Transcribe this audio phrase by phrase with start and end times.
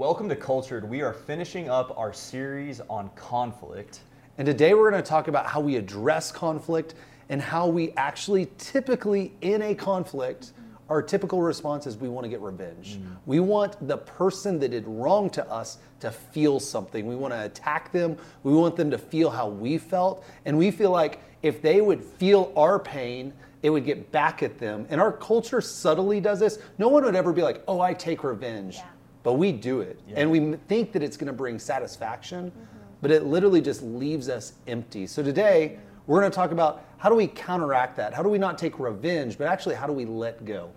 [0.00, 0.88] Welcome to Cultured.
[0.88, 4.00] We are finishing up our series on conflict.
[4.38, 6.94] And today we're going to talk about how we address conflict
[7.28, 10.52] and how we actually typically in a conflict
[10.88, 12.96] our typical response is we want to get revenge.
[12.96, 13.16] Mm.
[13.26, 17.06] We want the person that did wrong to us to feel something.
[17.06, 18.16] We want to attack them.
[18.42, 20.24] We want them to feel how we felt.
[20.46, 24.58] And we feel like if they would feel our pain, it would get back at
[24.58, 24.86] them.
[24.88, 26.58] And our culture subtly does this.
[26.78, 28.76] No one would ever be like, oh, I take revenge.
[28.76, 28.86] Yeah.
[29.22, 30.00] But we do it.
[30.08, 30.14] Yeah.
[30.18, 32.64] And we think that it's going to bring satisfaction, mm-hmm.
[33.02, 35.06] but it literally just leaves us empty.
[35.06, 38.14] So today, we're going to talk about how do we counteract that?
[38.14, 40.70] How do we not take revenge, but actually, how do we let go?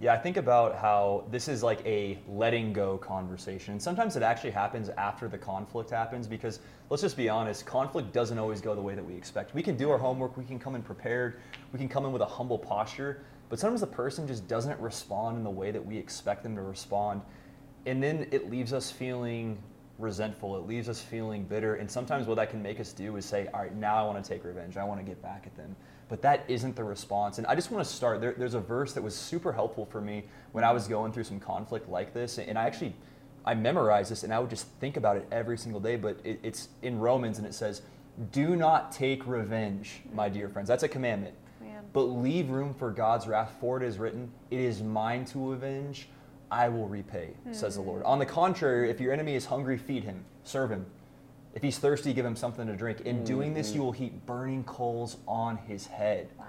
[0.00, 3.72] Yeah, I think about how this is like a letting go conversation.
[3.72, 8.12] And sometimes it actually happens after the conflict happens because let's just be honest, conflict
[8.12, 9.54] doesn't always go the way that we expect.
[9.54, 11.40] We can do our homework, we can come in prepared,
[11.72, 15.38] we can come in with a humble posture, but sometimes the person just doesn't respond
[15.38, 17.22] in the way that we expect them to respond.
[17.86, 19.58] And then it leaves us feeling
[19.98, 21.76] resentful, it leaves us feeling bitter.
[21.76, 24.22] And sometimes what that can make us do is say, all right, now I want
[24.22, 25.74] to take revenge, I want to get back at them
[26.08, 27.38] but that isn't the response.
[27.38, 28.20] And I just want to start.
[28.20, 31.24] There, there's a verse that was super helpful for me when I was going through
[31.24, 32.94] some conflict like this, and I actually
[33.44, 35.96] I memorized this, and I would just think about it every single day.
[35.96, 37.82] But it, it's in Romans, and it says,
[38.32, 41.34] "Do not take revenge, my dear friends." That's a commandment.
[41.92, 46.08] But leave room for God's wrath, for it is written, "It is mine to avenge."
[46.50, 47.52] I will repay, mm-hmm.
[47.52, 48.02] says the Lord.
[48.04, 50.86] On the contrary, if your enemy is hungry, feed him, serve him.
[51.54, 53.00] If he's thirsty, give him something to drink.
[53.02, 53.24] In mm-hmm.
[53.24, 56.28] doing this, you will heap burning coals on his head.
[56.38, 56.46] Wow.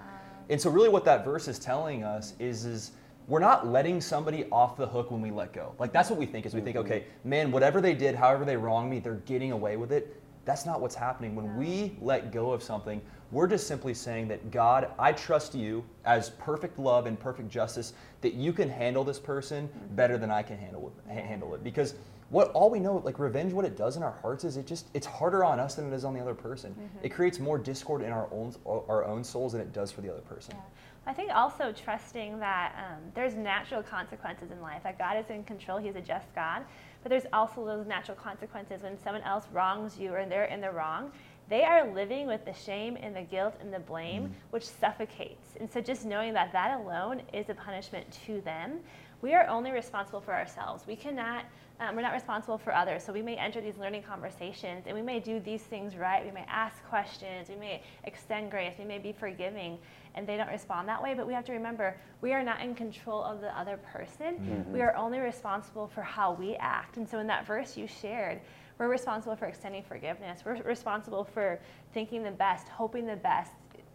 [0.48, 2.92] And so, really, what that verse is telling us is, is
[3.30, 5.74] we're not letting somebody off the hook when we let go.
[5.78, 6.86] Like that's what we think is we think, mm-hmm.
[6.86, 10.20] okay, man, whatever they did, however they wronged me, they're getting away with it.
[10.44, 11.34] That's not what's happening.
[11.34, 15.84] When we let go of something, we're just simply saying that God, I trust you
[16.04, 19.94] as perfect love and perfect justice that you can handle this person mm-hmm.
[19.94, 21.62] better than I can handle it, handle it.
[21.62, 21.94] Because
[22.30, 24.86] what all we know like revenge what it does in our hearts is it just
[24.94, 27.04] it's harder on us than it is on the other person mm-hmm.
[27.04, 30.08] it creates more discord in our own our own souls than it does for the
[30.08, 30.62] other person yeah.
[31.06, 35.44] I think also trusting that um, there's natural consequences in life, that God is in
[35.44, 36.62] control, He's a just God,
[37.02, 40.70] but there's also those natural consequences when someone else wrongs you or they're in the
[40.70, 41.10] wrong.
[41.48, 44.30] They are living with the shame and the guilt and the blame, mm.
[44.50, 45.56] which suffocates.
[45.58, 48.78] And so just knowing that that alone is a punishment to them,
[49.20, 50.84] we are only responsible for ourselves.
[50.86, 51.44] We cannot
[51.80, 53.02] um, we're not responsible for others.
[53.02, 56.24] So we may enter these learning conversations and we may do these things right.
[56.24, 57.48] We may ask questions.
[57.48, 58.74] We may extend grace.
[58.78, 59.78] We may be forgiving.
[60.14, 61.14] And they don't respond that way.
[61.14, 64.36] But we have to remember we are not in control of the other person.
[64.36, 64.72] Mm-hmm.
[64.72, 66.98] We are only responsible for how we act.
[66.98, 68.40] And so in that verse you shared,
[68.78, 70.40] we're responsible for extending forgiveness.
[70.44, 71.60] We're responsible for
[71.94, 73.52] thinking the best, hoping the best,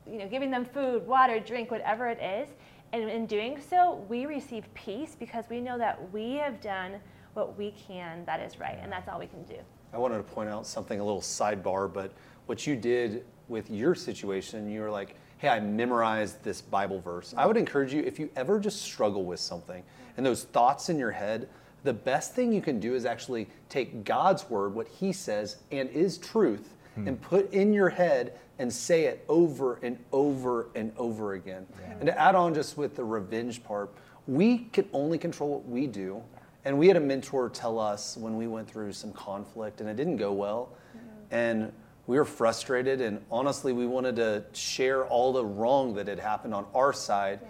[0.08, 2.50] you know, giving them food, water, drink, whatever it is.
[2.94, 7.00] And in doing so, we receive peace because we know that we have done
[7.36, 9.58] what we can that is right, and that's all we can do.
[9.94, 12.12] I wanted to point out something a little sidebar, but
[12.48, 17.34] what you did with your situation, you were like, hey, I memorized this Bible verse.
[17.38, 19.84] I would encourage you, if you ever just struggle with something
[20.18, 21.50] and those thoughts in your head,
[21.84, 25.90] the best thing you can do is actually take God's word, what He says and
[25.90, 27.08] is truth, hmm.
[27.08, 31.68] and put in your head and say it over and over and over again.
[31.82, 31.94] Yeah.
[32.00, 33.94] And to add on just with the revenge part,
[34.28, 36.24] we can only control what we do.
[36.66, 39.96] And we had a mentor tell us when we went through some conflict and it
[39.96, 40.70] didn't go well.
[40.98, 41.08] Mm-hmm.
[41.36, 41.72] And
[42.08, 46.54] we were frustrated and honestly we wanted to share all the wrong that had happened
[46.54, 47.40] on our side.
[47.42, 47.50] Yeah.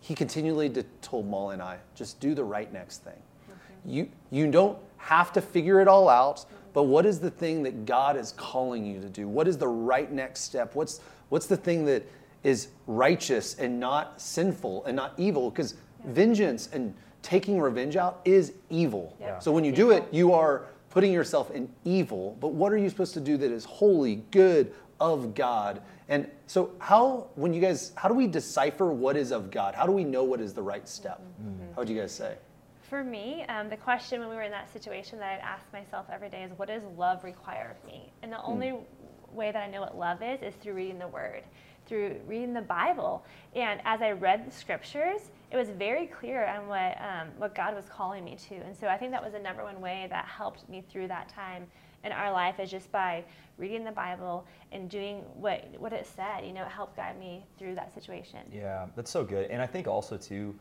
[0.00, 0.68] He continually
[1.02, 3.14] told Molly and I, just do the right next thing.
[3.14, 3.90] Mm-hmm.
[3.90, 6.54] You you don't have to figure it all out, mm-hmm.
[6.72, 9.28] but what is the thing that God is calling you to do?
[9.28, 10.74] What is the right next step?
[10.74, 12.04] What's what's the thing that
[12.42, 15.50] is righteous and not sinful and not evil?
[15.50, 16.12] Because yeah.
[16.12, 19.16] vengeance and taking revenge out is evil.
[19.20, 19.38] Yeah.
[19.38, 22.36] So when you do it, you are putting yourself in evil.
[22.40, 25.82] But what are you supposed to do that is holy, good, of God?
[26.08, 29.74] And so how when you guys how do we decipher what is of God?
[29.74, 31.20] How do we know what is the right step?
[31.42, 31.74] Mm-hmm.
[31.74, 32.36] How would you guys say?
[32.88, 36.06] For me, um, the question when we were in that situation that I'd ask myself
[36.10, 38.10] every day is, what does love require of me?
[38.22, 38.46] And the mm.
[39.32, 41.42] Way that I know what love is is through reading the Word,
[41.86, 43.24] through reading the Bible.
[43.54, 47.74] And as I read the scriptures, it was very clear on what um, what God
[47.74, 50.26] was calling me to, and so I think that was the number one way that
[50.26, 51.66] helped me through that time
[52.04, 53.24] in our life is just by
[53.56, 56.44] reading the Bible and doing what what it said.
[56.44, 58.40] You know, it helped guide me through that situation.
[58.52, 60.54] Yeah, that's so good, and I think also too,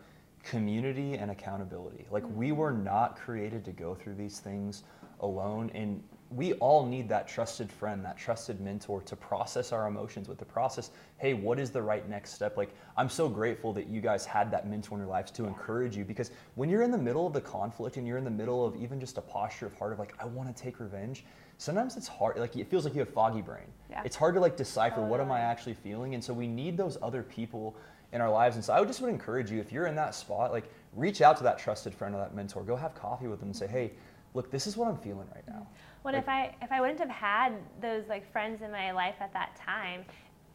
[0.44, 2.06] community and accountability.
[2.10, 2.38] Like mm-hmm.
[2.38, 4.84] we were not created to go through these things
[5.20, 10.28] alone, and we all need that trusted friend, that trusted mentor to process our emotions
[10.28, 12.58] with, the process, hey, what is the right next step?
[12.58, 15.96] Like, I'm so grateful that you guys had that mentor in your lives to encourage
[15.96, 18.66] you because when you're in the middle of the conflict and you're in the middle
[18.66, 21.24] of even just a posture of heart of like, I want to take revenge,
[21.58, 23.68] sometimes it's hard, like, it feels like you have foggy brain.
[23.90, 24.02] Yeah.
[24.04, 26.14] It's hard to like decipher what am I actually feeling.
[26.14, 27.78] And so we need those other people
[28.12, 28.56] in our lives.
[28.56, 31.22] And so I would just would encourage you, if you're in that spot, like, reach
[31.22, 33.68] out to that trusted friend or that mentor, go have coffee with them and say,
[33.68, 33.92] hey,
[34.34, 35.54] look, this is what I'm feeling right now.
[35.54, 35.97] Mm-hmm.
[36.08, 37.52] What Like- if I if I wouldn't have had
[37.82, 40.06] those like friends in my life at that time?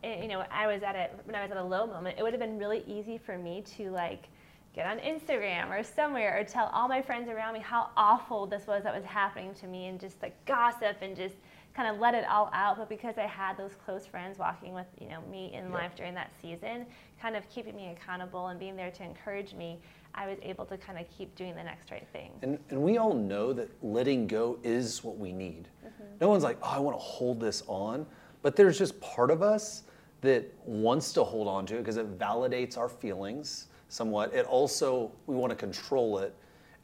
[0.02, 2.18] It, you know, I was at a when I was at a low moment.
[2.18, 4.30] It would have been really easy for me to like
[4.74, 8.66] get on Instagram or somewhere or tell all my friends around me how awful this
[8.66, 11.34] was that was happening to me and just like gossip and just
[11.74, 12.76] kind of let it all out.
[12.78, 15.74] But because I had those close friends walking with you know me in Yeah.
[15.74, 16.86] life during that season,
[17.20, 19.80] kind of keeping me accountable and being there to encourage me,
[20.14, 22.32] I was able to kind of keep doing the next right thing.
[22.42, 25.68] And, and we all know that letting go is what we need.
[25.84, 26.04] Mm-hmm.
[26.20, 28.06] No one's like, oh, I want to hold this on.
[28.42, 29.84] But there's just part of us
[30.20, 34.34] that wants to hold on to it because it validates our feelings somewhat.
[34.34, 36.34] It also, we want to control it.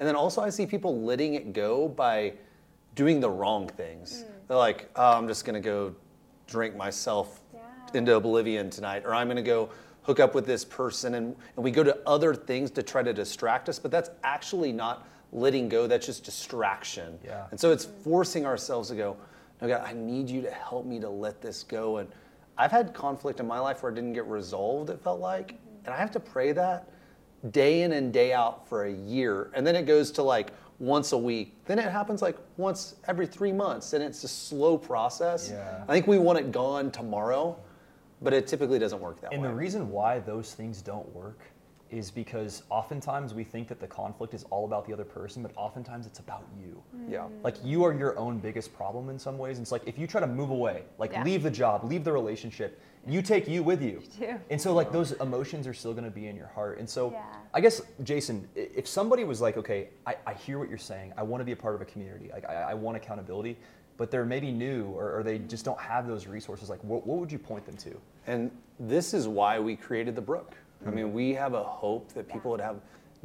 [0.00, 2.34] And then also, I see people letting it go by
[2.98, 4.24] doing the wrong things.
[4.24, 4.48] Mm.
[4.48, 5.94] They're like, oh, I'm just going to go
[6.48, 7.60] drink myself Yeah.
[7.94, 9.70] into oblivion tonight, or I'm going to go
[10.02, 13.12] hook up with this person, and, and we go to other things to try to
[13.12, 17.16] distract us, but that's actually not letting go, that's just distraction.
[17.24, 17.46] Yeah.
[17.52, 18.02] And so it's mm.
[18.02, 19.16] forcing ourselves to go,
[19.62, 21.98] no, God, I need you to help me to let this go.
[21.98, 22.08] And
[22.56, 25.84] I've had conflict in my life where it didn't get resolved, it felt like, mm-hmm.
[25.84, 26.88] and I have to pray that
[27.52, 29.52] day in and day out for a year.
[29.54, 31.54] And then it goes to like once a week.
[31.66, 33.92] Then it happens like once every three months.
[33.92, 35.50] And it's a slow process.
[35.50, 35.84] Yeah.
[35.88, 37.56] I think we want it gone tomorrow,
[38.22, 39.48] but it typically doesn't work that And way.
[39.48, 41.40] And the reason why those things don't work
[41.90, 45.52] is because oftentimes we think that the conflict is all about the other person, but
[45.56, 46.82] oftentimes it's about you.
[46.96, 47.10] Mm.
[47.10, 47.26] yeah.
[47.42, 49.58] Like you are your own biggest problem in some ways.
[49.58, 51.24] And it's like if you try to move away, like Yeah.
[51.24, 54.02] leave the job, leave the relationship, you take you with you.
[54.18, 54.38] too.
[54.50, 56.78] And so like those emotions are still gonna be in your heart.
[56.78, 57.24] And so Yeah.
[57.54, 61.22] I guess Jason, if somebody was like, okay, I, I hear what you're saying, I
[61.22, 63.56] want to be a part of a community, like I, I want accountability,
[63.96, 67.18] but they're maybe new or, or they just don't have those resources, like what, what
[67.18, 67.98] would you point them to?
[68.26, 70.54] And this is why we created the Brook.
[70.86, 71.14] I mean, mm-hmm.
[71.14, 72.76] we have a hope that people would have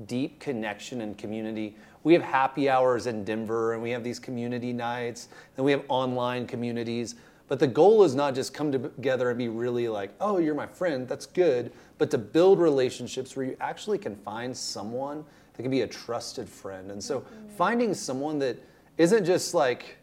[0.07, 1.75] deep connection and community.
[2.03, 5.83] We have happy hours in Denver and we have these community nights and we have
[5.87, 7.15] online communities.
[7.47, 10.65] But the goal is not just come together and be really like, oh, you're my
[10.65, 15.23] friend, that's good, but to build relationships where you actually can find someone
[15.53, 16.91] that can be a trusted friend.
[16.91, 17.49] And so mm-hmm.
[17.55, 18.57] finding someone that
[18.97, 19.97] isn't just like,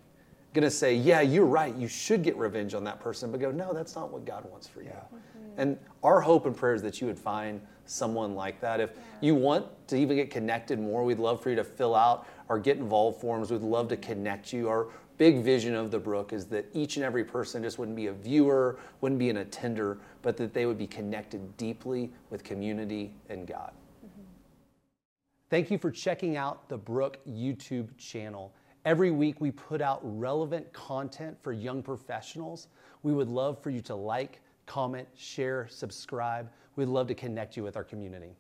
[0.53, 3.73] gonna say, yeah, you're right, you should get revenge on that person, but go, no,
[3.73, 4.93] that's not what God wants for you.
[5.57, 8.81] And our hope and prayer is that you would find someone like that.
[8.81, 12.27] If you want to even get connected more, we'd love for you to fill out
[12.49, 13.51] our get involved forms.
[13.51, 14.69] We'd love to connect you.
[14.69, 14.89] Our
[15.19, 18.13] big vision of the Brook is that each and every person just wouldn't be a
[18.13, 23.47] viewer, wouldn't be an attender, but that they would be connected deeply with community and
[23.47, 23.73] God.
[24.05, 24.23] Mm-hmm.
[25.51, 28.55] Thank you for checking out the Brook YouTube channel.
[28.85, 32.69] Every week we put out relevant content for young professionals.
[33.03, 36.51] We would love for you to like, comment, share, subscribe.
[36.77, 38.37] We'd love to connect you with our community.